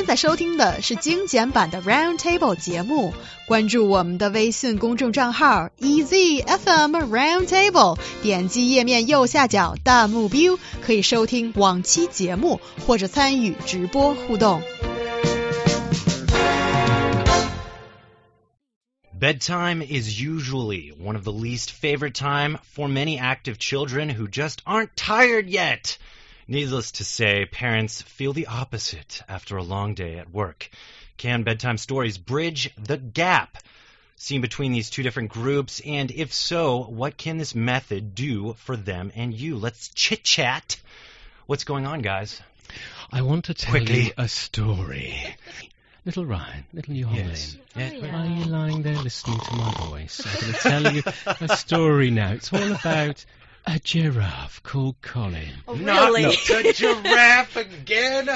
[0.00, 3.12] 现在收听的是精简版的 Round Table 节目，
[3.48, 14.62] 关注我们的微信公众账号 EZFM Round Table，点击页面右下角弹幕 view，可以收听往期节目或者参与直播互动。
[19.18, 24.58] Bedtime is usually one of the least favorite time for many active children who just
[24.64, 25.96] aren't tired yet.
[26.51, 30.69] Needless to say, parents feel the opposite after a long day at work.
[31.15, 33.57] Can bedtime stories bridge the gap
[34.17, 35.81] seen between these two different groups?
[35.85, 39.55] And if so, what can this method do for them and you?
[39.55, 40.75] Let's chit chat.
[41.45, 42.41] What's going on, guys?
[43.13, 44.07] I want to tell Quickly.
[44.07, 45.23] you a story.
[46.05, 47.29] Little Ryan, little Holland.
[47.29, 47.57] Yes.
[47.75, 50.21] Why are you lying there listening to my voice?
[50.25, 51.03] I'm going to tell you
[51.47, 52.31] a story now.
[52.33, 53.23] It's all about
[53.65, 55.49] a giraffe called Colin.
[55.67, 56.23] Oh, Not really?
[56.23, 58.27] the giraffe again.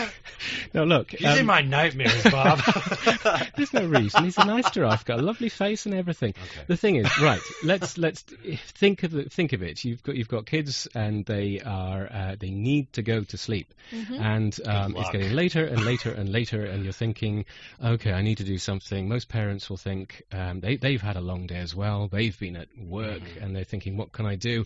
[0.74, 2.60] Now look, He's um, in my nightmares, Bob.
[3.56, 4.24] there's no reason.
[4.24, 6.32] He's a nice giraffe, got a lovely face and everything.
[6.32, 6.66] Okay.
[6.68, 7.42] The thing is, right?
[7.64, 9.84] Let's let's think of it, think of it.
[9.84, 13.74] You've got you've got kids and they are uh, they need to go to sleep,
[13.92, 17.46] and um, it's getting later and later and later, and you're thinking,
[17.84, 19.08] okay, I need to do something.
[19.08, 22.08] Most parents will think um, they they've had a long day as well.
[22.08, 24.66] They've been at work and they're thinking, what can I do?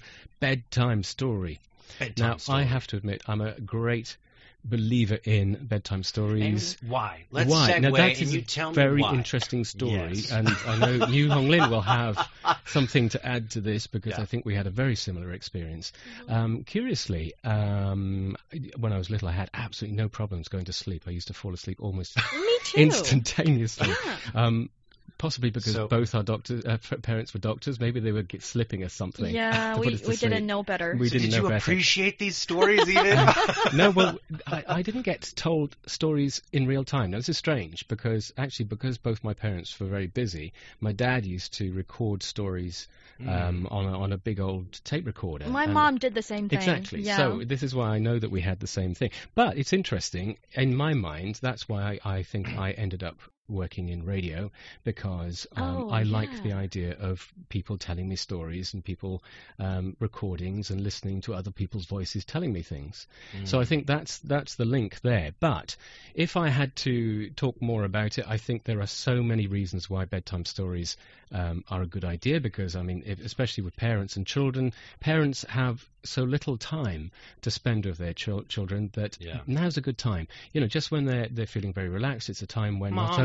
[0.49, 1.59] Bedtime story.
[1.99, 2.59] Bedtime now story.
[2.61, 4.17] I have to admit, I'm a great
[4.65, 6.75] believer in bedtime stories.
[6.81, 7.25] And why?
[7.29, 7.71] Let's Why?
[7.71, 9.13] segue now that and is you a tell very me why.
[9.13, 10.31] interesting story, Yes.
[10.31, 12.17] and I know Yu Hong Lin will have
[12.65, 14.21] something to add to this because Yeah.
[14.21, 15.93] I think we had a very similar experience.
[16.27, 18.35] Um, curiously, um,
[18.75, 21.03] when I was little, I had absolutely no problems going to sleep.
[21.05, 22.81] I used to fall asleep almost Me too.
[22.81, 23.93] instantaneously.
[24.33, 24.71] Um,
[25.19, 27.79] possibly because So- both our doctors, uh, parents were doctors.
[27.79, 29.31] Maybe they were get slipping us something.
[29.31, 30.95] Yeah, we, us to we didn't know better.
[30.97, 31.57] We So didn't did know you better.
[31.57, 33.19] appreciate these stories even?
[33.75, 34.17] no, well,
[34.47, 37.11] I, I didn't get told stories in real time.
[37.11, 41.25] Now, this is strange because actually, because both my parents were very busy, my dad
[41.25, 42.87] used to record stories
[43.27, 45.47] um, on a, on a big old tape recorder.
[45.49, 46.59] My and- mom did the same thing.
[46.59, 47.01] Exactly.
[47.01, 47.17] Yeah.
[47.17, 49.11] So this is why I know that we had the same thing.
[49.35, 50.37] But it's interesting.
[50.53, 53.17] In my mind, that's why I, I think I ended up
[53.49, 54.51] working in radio
[54.83, 59.23] because um, Oh, I like the idea of people telling me stories and people
[59.59, 63.07] um, recordings and listening to other people's voices telling me things.
[63.43, 65.33] So I think that's that's the link there.
[65.39, 65.75] But
[66.13, 69.89] if I had to talk more about it, I think there are so many reasons
[69.89, 70.97] why bedtime stories
[71.31, 72.39] um, are a good idea.
[72.39, 77.11] Because I mean, if, especially with parents and children, parents have so little time
[77.41, 79.41] to spend with their chil- children that Yeah.
[79.47, 80.27] now's a good time.
[80.53, 83.19] You know, just when they're they're feeling very relaxed, it's a time when not Mom.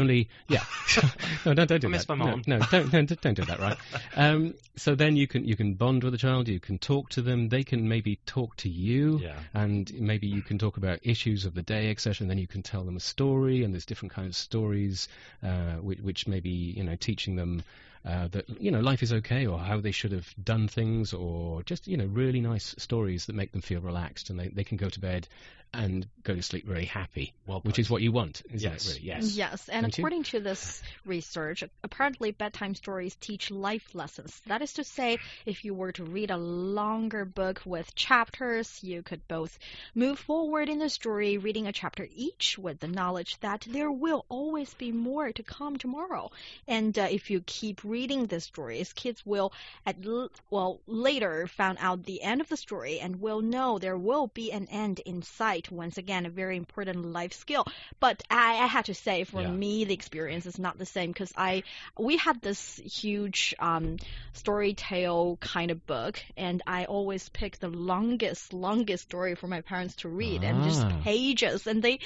[0.48, 0.62] Yeah,
[1.46, 2.16] no, don't, don't do I miss that.
[2.16, 2.42] my No, mom.
[2.46, 3.58] No, don't, don't don't do that.
[3.60, 3.76] Right.
[4.16, 6.48] Um, so then you can you can bond with the child.
[6.48, 7.48] You can talk to them.
[7.48, 9.38] They can maybe talk to you Yeah.
[9.52, 12.24] and maybe you can talk about issues of the day, etc.
[12.24, 15.08] And then you can tell them a story, and there's different kinds of stories,
[15.42, 17.62] uh, which, which maybe you know teaching them
[18.04, 21.62] uh, that you know life is okay, or how they should have done things, or
[21.62, 24.76] just you know really nice stories that make them feel relaxed, and they, they can
[24.76, 25.26] go to bed
[25.74, 28.86] and go to sleep very happy, Well which is what you want, isn't Yes.
[28.86, 28.94] it?
[28.94, 29.06] Really?
[29.08, 29.36] Yes.
[29.36, 30.02] Yes, and Don't you?
[30.02, 34.40] according to this research, apparently bedtime stories teach life lessons.
[34.46, 39.02] That is to say, if you were to read a longer book with chapters, you
[39.02, 39.58] could both
[39.94, 44.24] move forward in the story, reading a chapter each with the knowledge that there will
[44.28, 46.30] always be more to come tomorrow.
[46.68, 49.52] And uh, if you keep reading the stories, kids will
[49.86, 53.96] at l- well later found out the end of the story and will know there
[53.98, 55.70] will be an end in sight.
[55.70, 57.64] Once again, a very important life skill.
[58.00, 59.50] But I, I had to say, for Yeah.
[59.62, 61.62] me, the experience is not the same because I
[61.98, 63.96] we had this huge um,
[64.32, 69.60] story tale kind of book, and I always pick the longest, longest story for my
[69.62, 70.98] parents to read, and just Ah.
[71.02, 72.00] pages, and they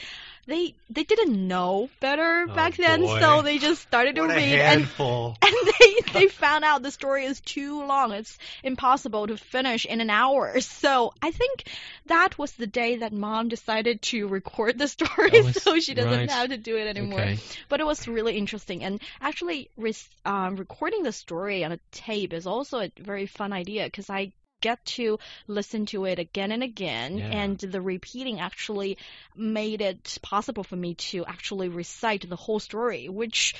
[0.46, 3.18] they they didn't know better Oh, back then, boy.
[3.20, 4.86] so they just started to what read and
[5.42, 8.12] and they they found out the story is too long.
[8.12, 10.60] It's impossible to finish in an hour.
[10.60, 11.64] So I think
[12.06, 16.10] that was the day that mom decided to record the story, Oh, so she doesn't
[16.12, 16.30] right.
[16.30, 17.20] have to do it anymore.
[17.20, 17.38] Okay.
[17.68, 22.32] But it was really interesting, and actually, res- um, recording the story on a tape
[22.32, 26.64] is also a very fun idea because I get to listen to it again and
[26.64, 27.26] again Yeah.
[27.26, 28.98] and the repeating actually
[29.36, 33.54] made it possible for me to actually recite the whole story which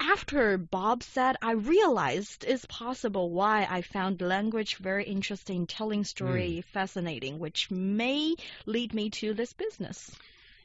[0.00, 6.60] after Bob said, I realized it's possible why I found language very interesting, telling story
[6.72, 8.34] fascinating, which may
[8.66, 10.10] lead me to this business.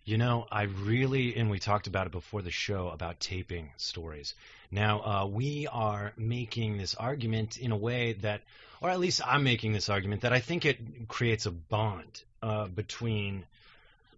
[0.06, 4.34] You know, I really, and we talked about it before the show about taping stories.
[4.72, 8.42] Now, uh, we are making this argument in a way that,
[8.82, 12.68] or at least I'm making this argument that I think it creates a bond uh,
[12.68, 13.46] between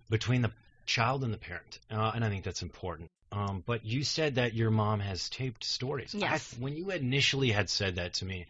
[0.09, 0.51] between the
[0.85, 3.09] child and the parent, uh, and I think that's important.
[3.31, 6.13] Um, but you said that your mom has taped stories.
[6.13, 6.53] Yes.
[6.53, 8.47] I, when you initially had said that to me,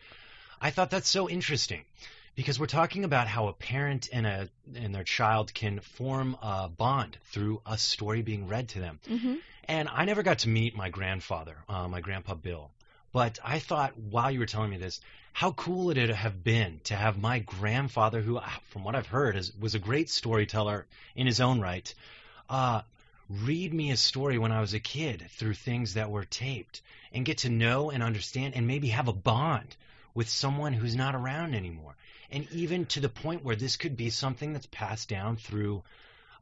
[0.59, 1.85] I thought that's so interesting
[2.35, 6.69] because we're talking about how a parent and a and their child can form a
[6.69, 8.99] bond through a story being read to them.
[9.07, 9.35] hmm
[9.65, 12.71] And I never got to meet my grandfather, uh, my grandpa Bill.
[13.13, 15.01] But I thought while you were telling me this,
[15.33, 18.95] how cool it would it have been to have my grandfather, who, uh, from what
[18.95, 21.93] I've heard, is, was a great storyteller in his own right,
[22.49, 22.81] uh,
[23.31, 26.81] read me a story when I was a kid through things that were taped
[27.13, 29.75] and get to know and understand and maybe have a bond
[30.13, 31.95] with someone who's not around anymore.
[32.29, 35.83] And even to the point where this could be something that's passed down through,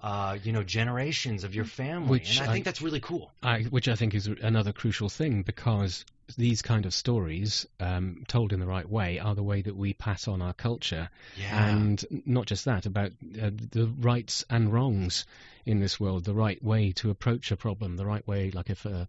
[0.02, 2.10] uh, you know, generations of your family.
[2.10, 3.32] Which and I, I- think that's really cool.
[3.42, 6.04] I, which I think is another crucial thing because
[6.38, 9.94] these kind of stories, um, told in the right way, are the way that we
[9.94, 11.10] pass on our culture.
[11.38, 11.68] Yeah.
[11.70, 13.12] And not just that, about
[13.42, 15.26] uh, the rights and wrongs
[15.66, 18.86] in this world, the right way to approach a problem, the right way, like if
[18.86, 19.08] a,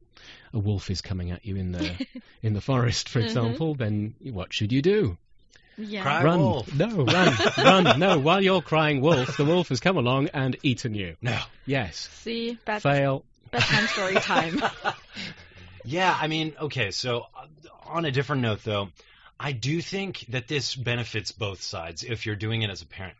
[0.52, 1.96] a wolf is coming at you in the
[2.42, 3.24] in the forest, for Mhm.
[3.24, 5.18] example, then what should you do?
[5.82, 6.02] Yeah.
[6.02, 6.38] Cry run.
[6.40, 6.74] wolf.
[6.74, 7.98] No, run, run.
[7.98, 11.16] No, while you're crying wolf, the wolf has come along and eaten you.
[11.22, 11.38] No.
[11.66, 12.08] Yes.
[12.22, 13.24] See, bad, Fail.
[13.50, 14.62] bedtime story time.
[15.84, 17.46] Yeah, I mean, okay, so uh,
[17.86, 18.90] on a different note, though,
[19.38, 23.16] I do think that this benefits both sides if you're doing it as a parent.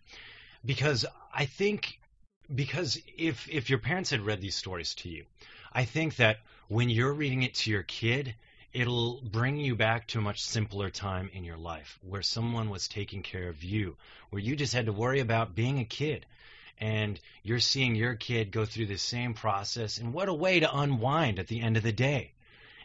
[0.65, 1.99] Because I think,
[2.55, 5.25] because if, if your parents had read these stories to you,
[5.73, 8.35] I think that when you're reading it to your kid,
[8.73, 12.89] it'll bring you back to a much simpler time in your life where someone was
[12.89, 13.97] taking care of you,
[14.31, 16.27] where you just had to worry about being a kid.
[16.79, 20.79] And you're seeing your kid go through the same process, and what a way to
[20.79, 22.33] unwind at the end of the day.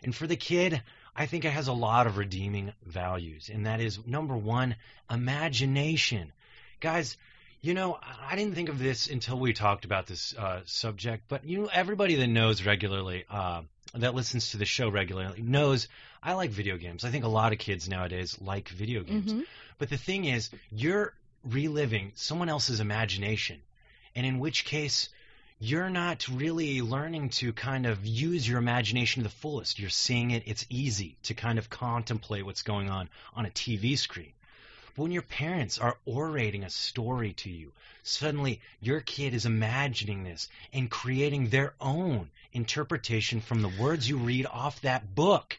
[0.04, 0.82] And for the kid,
[1.16, 3.50] I think it has a lot of redeeming values.
[3.54, 4.76] And that is number one,
[5.10, 6.34] imagination.
[6.82, 7.16] Guys,
[7.62, 7.98] you know,
[8.30, 11.70] I didn't think of this until we talked about this uh, subject, but you know,
[11.72, 13.62] everybody that knows regularly, uh,
[14.02, 15.88] that listens to the show regularly, knows
[16.22, 17.06] I like video games.
[17.06, 19.32] I think a lot of kids nowadays like video games.
[19.32, 19.42] hmm
[19.78, 21.14] But the thing is, you're
[21.44, 23.62] reliving someone else's imagination.
[24.16, 25.10] And in which case,
[25.60, 29.80] you're not really learning to kind of use your imagination to the fullest.
[29.80, 33.98] You're seeing it, it's easy to kind of contemplate what's going on on a TV
[33.98, 34.34] screen.
[34.96, 40.24] But when your parents are orating a story to you, suddenly your kid is imagining
[40.24, 45.58] this and creating their own interpretation from the words you read off that book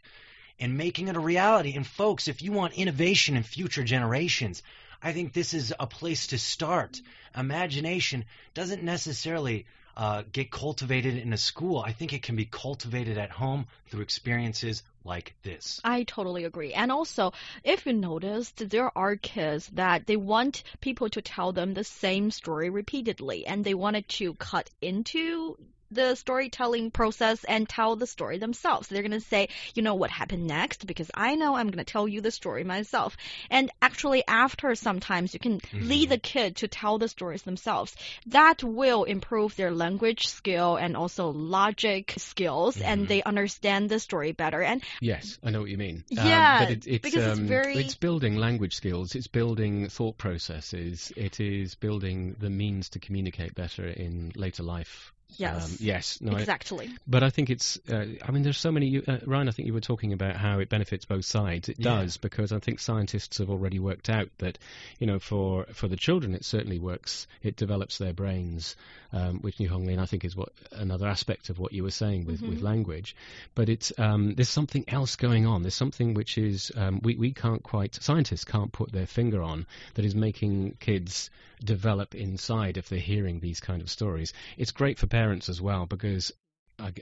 [0.59, 1.75] and making it a reality.
[1.77, 4.63] And folks, if you want innovation in future generations,
[5.03, 6.99] I think this is a place to start.
[7.37, 8.25] Imagination
[8.55, 9.67] doesn't necessarily
[9.97, 11.79] uh, get cultivated in a school.
[11.79, 15.81] I think it can be cultivated at home through experiences like this.
[15.85, 16.75] I totally agree.
[16.75, 17.33] And also,
[17.65, 22.31] if you noticed, there are kids that they want people to tell them the same
[22.31, 25.57] story repeatedly, and they wanted to cut into
[25.91, 28.89] the storytelling process and tell the story themselves.
[28.89, 30.87] They're going to say, you know, what happened next?
[30.87, 33.17] Because I know I'm going to tell you the story myself.
[33.51, 37.95] And actually, after sometimes you can lead the kid to tell the stories themselves.
[38.27, 43.09] That will improve their language skill and also logic skills, and Mhm.
[43.09, 44.63] they understand the story better.
[44.63, 46.05] And Yes, I know what you mean.
[46.11, 49.15] Yeah, but it, it's, because it's um, very- it's building language skills.
[49.15, 51.13] It's building thought processes.
[51.17, 55.13] It is building the means to communicate better in later life.
[55.39, 55.71] Yes.
[55.73, 56.21] Um, yes.
[56.21, 56.33] No.
[56.37, 56.89] I- Exactly.
[57.07, 57.79] but I think it's.
[57.91, 59.05] Uh, I mean, there's so many.
[59.07, 61.69] Uh, Ryan, I think you were talking about how it benefits both sides.
[61.69, 61.97] It Yeah.
[62.01, 64.57] does because I think scientists have already worked out that,
[64.99, 67.27] you know, for for the children, it certainly works.
[67.43, 68.77] It develops their brains,
[69.13, 71.91] um, which Yu Hong Lin I think is what another aspect of what you were
[71.91, 72.63] saying with, with Mhm.
[72.63, 73.17] language.
[73.55, 75.63] But it's um, there's something else going on.
[75.63, 79.67] There's something which is um, we we can't quite scientists can't put their finger on
[79.95, 81.31] that is making kids
[81.65, 84.33] develop inside if they're hearing these kind of stories.
[84.57, 86.33] It's great for parents as well because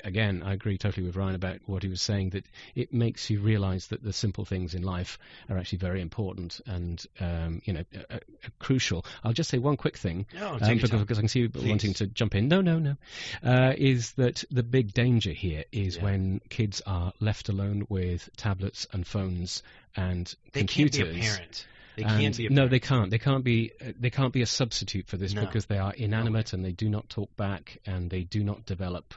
[0.04, 3.40] again, I agree totally with Ryan about what he was saying that it makes you
[3.40, 5.18] realize that the simple things in life
[5.48, 8.18] are actually very important and um, you know uh, uh,
[8.58, 9.04] crucial.
[9.22, 11.68] I'll just say one quick thing No, um, because, because I can see you Please.
[11.68, 12.48] wanting to jump in.
[12.48, 12.96] No, no, no.
[13.42, 16.04] Uh, is that the big danger here is Yeah.
[16.04, 19.62] when kids are left alone with tablets and phones
[19.96, 21.12] and They can't computers.
[21.12, 21.66] be a parent.
[21.96, 23.10] They And can't be a no, they can't.
[23.10, 23.72] They can't be.
[23.80, 25.42] Uh, they can't be a substitute for this No.
[25.42, 29.14] because they are inanimate and they do not talk back and they do not develop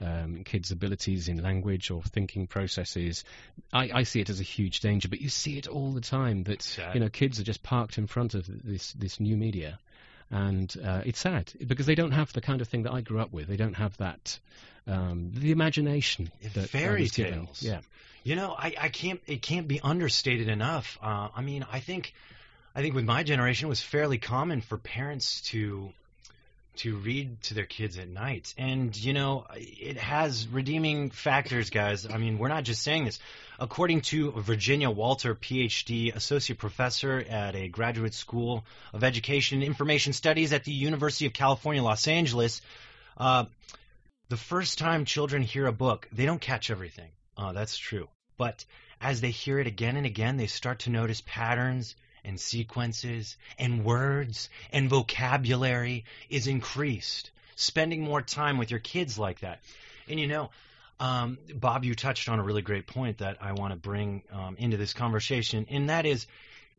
[0.00, 3.24] um, kids' abilities in language or thinking processes.
[3.72, 6.44] I, I see it as a huge danger, but you see it all the time
[6.44, 6.94] that Sad.
[6.94, 9.78] you know kids are just parked in front of this this new media,
[10.30, 13.18] and uh, it's sad because they don't have the kind of thing that I grew
[13.18, 13.48] up with.
[13.48, 14.38] They don't have that
[14.86, 17.46] um, the imagination that Fairy was given.
[17.46, 17.62] tales.
[17.62, 17.80] Yeah.
[18.24, 19.20] You know, I, I can't.
[19.26, 20.98] It can't be understated enough.
[21.02, 22.12] Uh, I mean, I think,
[22.74, 25.92] I think with my generation, it was fairly common for parents to
[26.78, 28.54] to read to their kids at night.
[28.56, 32.06] And, you know, it has redeeming factors, guys.
[32.06, 33.18] I mean, we're not just saying this.
[33.58, 40.12] According to Virginia Walter, PhD, associate professor at a graduate school of education and information
[40.12, 42.62] studies at the University of California, Los Angeles,
[43.16, 43.44] uh,
[44.28, 47.10] the first time children hear a book, they don't catch everything.
[47.36, 48.08] Uh, that's true.
[48.36, 48.64] But
[49.00, 53.84] as they hear it again and again, they start to notice patterns and sequences and
[53.84, 57.30] words and vocabulary is increased.
[57.56, 59.60] Spending more time with your kids like that.
[60.08, 60.50] And you know,
[61.00, 64.56] um, Bob, you touched on a really great point that I want to bring um,
[64.58, 66.26] into this conversation, and that is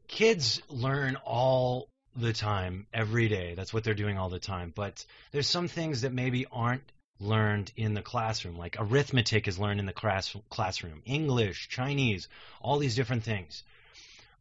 [0.07, 3.53] kids learn all the time, every day.
[3.55, 4.73] That's what they're doing all the time.
[4.75, 6.83] But there's some things that maybe aren't
[7.19, 12.27] learned in the classroom, like arithmetic is learned in the class- classroom, English, Chinese,
[12.61, 13.63] all these different things.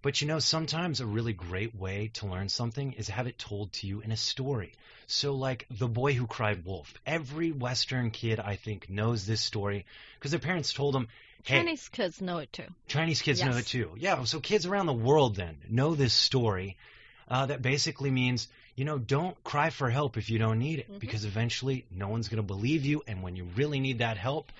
[0.00, 3.72] But you know, sometimes a really great way to learn something is have it told
[3.74, 4.72] to you in a story.
[5.06, 6.94] So, like The Boy Who Cried Wolf.
[7.06, 11.08] Every Western kid, I think, knows this story because their parents told them,
[11.44, 12.66] hey, Chinese kids know it too.
[12.86, 13.94] Chinese kids know it too.
[13.96, 16.76] Yeah, so kids around the world then know this story
[17.28, 20.90] uh, that basically means, you know, don't cry for help if you don't need it
[20.90, 21.00] Mhm.
[21.00, 23.02] because eventually no one's going to believe you.
[23.06, 24.52] And when you really need that help,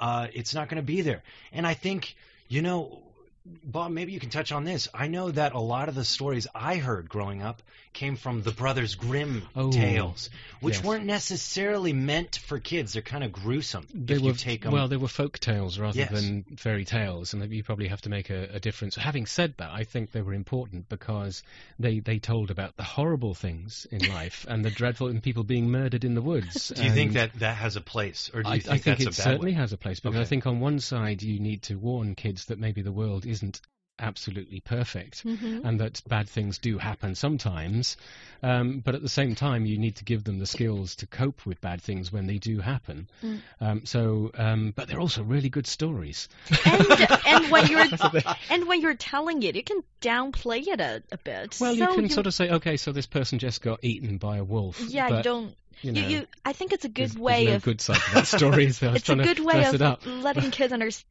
[0.00, 1.22] uh, it's not going to be there.
[1.52, 2.14] And I think,
[2.48, 3.02] you know,
[3.44, 4.88] Bob, maybe you can touch on this.
[4.94, 7.60] I know that a lot of the stories I heard growing up
[7.92, 10.30] came from the Brothers Grimm Oh, tales,
[10.60, 10.84] which yes.
[10.84, 12.92] weren't necessarily meant for kids.
[12.92, 14.72] They're kind of gruesome They were you take them.
[14.72, 16.10] well, they were folk tales rather Yes.
[16.12, 18.94] than fairy tales, and you probably have to make a, a difference.
[18.96, 21.42] Having said that, I think they were important because
[21.78, 25.68] they they told about the horrible things in life and the dreadful and people being
[25.70, 26.68] murdered in the woods.
[26.68, 28.84] do you think that that has a place, or do you I, think, I think
[28.84, 29.56] that's it a bad certainly way?
[29.56, 32.58] has a place because I think on one side you need to warn kids that
[32.58, 33.60] maybe the world isn't
[33.98, 35.64] absolutely perfect Mm-hmm.
[35.66, 37.96] and that bad things do happen sometimes.
[38.42, 41.46] Um, but at the same time, you need to give them the skills to cope
[41.46, 43.08] with bad things when they do happen.
[43.22, 43.38] Mm.
[43.60, 46.28] Um, so, um, but they're also really good stories.
[46.64, 46.86] and
[47.26, 48.34] and when you're That's the thing.
[48.50, 51.58] and when you're telling it, you can downplay it a, a bit.
[51.60, 54.38] Well, you So can sort of say, okay, so this person just got eaten by
[54.38, 54.80] a wolf.
[54.80, 55.54] yeah, but, you don't.
[55.82, 57.80] You You, know, you, I think it's a good there's, way there's no of good
[57.80, 58.70] side to that story.
[58.72, 61.06] So I was it's a good to way of letting kids understand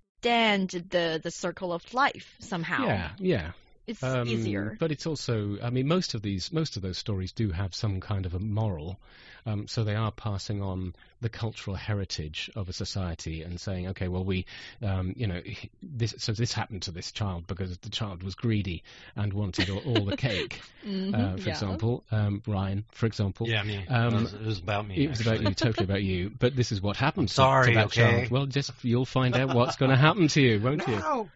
[0.90, 2.86] the the circle of life somehow.
[2.86, 3.52] Yeah, yeah.
[3.88, 4.78] It's Um, easier.
[4.80, 8.00] But it's also, I mean, most of these, most of those stories do have some
[8.00, 9.00] kind of a moral.
[9.46, 14.08] Um, so they are passing on the cultural heritage of a society and saying, okay,
[14.08, 14.46] well, we,
[14.84, 15.42] um, you know,
[15.82, 18.84] this, so this happened to this child because the child was greedy
[19.16, 20.62] and wanted all, all the cake.
[20.86, 21.50] Mhm, Uh, for yeah.
[21.50, 23.48] example, um, Ryan, for example.
[23.48, 23.86] Yeah, me.
[23.88, 25.04] Um, it, was, it was about me.
[25.04, 26.32] It was about you, totally about you.
[26.40, 28.02] But this is what happened to- sorry, to, that okay?
[28.02, 28.32] child.
[28.32, 31.04] Well, just you'll find out what's going to happen to you, won't you?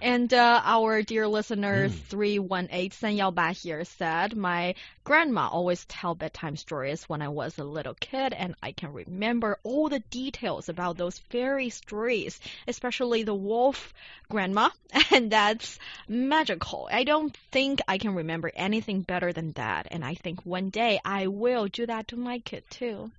[0.00, 1.92] And uh, our dear listener Mm.
[2.08, 7.94] 318 Sanyao here said, My grandma always tell bedtime stories when I was a little
[7.94, 13.94] kid, and I can remember all the details about those fairy stories, especially the wolf
[14.28, 14.70] grandma,
[15.10, 15.78] and that's
[16.08, 16.88] magical.
[16.92, 21.00] I don't think I can remember anything better than that, and I think one day
[21.04, 23.10] I will do that to my kid too.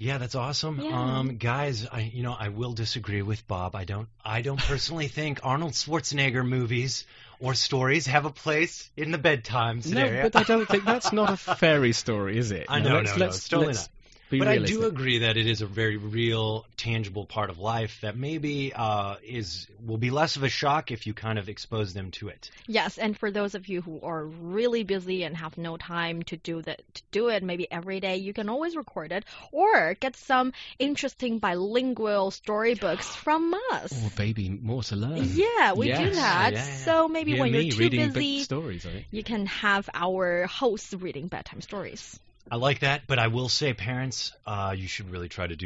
[0.00, 0.80] Yeah, that's awesome.
[0.80, 1.18] Yeah.
[1.18, 3.76] Um, guys, I you know I will disagree with Bob.
[3.76, 7.04] I don't I don't personally think Arnold Schwarzenegger movies
[7.38, 10.22] or stories have a place in the bedtime today.
[10.22, 12.64] No, but I don't think that's not a fairy story, is it?
[12.68, 13.88] I No, know, let's, no, no, let's, it's totally let's not.
[14.30, 17.98] Be but I do agree that it is a very real, tangible part of life
[18.02, 21.94] that maybe uh, is will be less of a shock if you kind of expose
[21.94, 22.48] them to it.
[22.68, 26.36] Yes, and for those of you who are really busy and have no time to
[26.36, 30.14] do that to do it maybe every day, you can always record it or get
[30.14, 33.92] some interesting bilingual storybooks from us.
[33.92, 35.28] Oh, baby, more to learn.
[35.34, 36.52] Yeah, we do that.
[36.52, 36.84] Yeah, yeah, yeah.
[36.84, 40.94] So maybe Hear when me you're too busy, stories, I you can have our hosts
[40.94, 42.20] reading bedtime stories.
[42.50, 45.58] I like that, but I will say, parents, uh, you should really try to do